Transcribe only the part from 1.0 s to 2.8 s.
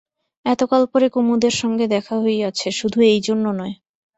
কুমুদের সঙ্গে দেখা হইয়াছে,